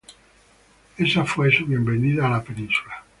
Esa 0.97 1.25
fue 1.25 1.55
su 1.55 1.67
bienvenida 1.67 2.25
a 2.25 2.29
la 2.31 2.43
península. 2.43 3.05